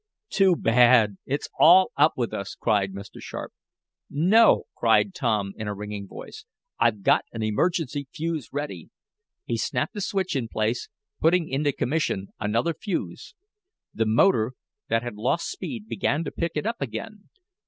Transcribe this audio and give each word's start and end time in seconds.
"Too 0.31 0.55
bad! 0.55 1.17
It's 1.27 1.47
all 1.59 1.91
up 1.95 2.13
with 2.17 2.33
us!" 2.33 2.55
cried 2.55 2.91
Mr. 2.91 3.19
Sharp. 3.21 3.53
"No!" 4.09 4.63
cried 4.75 5.13
Tom 5.13 5.53
in 5.57 5.67
a 5.67 5.75
ringing 5.75 6.07
voice. 6.07 6.43
"I've 6.79 7.03
got 7.03 7.25
an 7.33 7.43
emergency 7.43 8.07
fuse 8.11 8.49
ready!" 8.51 8.89
He 9.45 9.57
snapped 9.57 9.95
a 9.95 10.01
switch 10.01 10.35
in 10.35 10.47
place, 10.47 10.89
putting 11.19 11.47
into 11.49 11.71
commission 11.71 12.29
another 12.39 12.73
fuse. 12.73 13.35
The 13.93 14.07
motor 14.07 14.53
that 14.89 15.03
had 15.03 15.17
lost 15.17 15.51
speed 15.51 15.87
began 15.87 16.23
to 16.23 16.31
pick 16.31 16.53
it 16.55 16.65
up 16.65 16.81
again. 16.81 17.29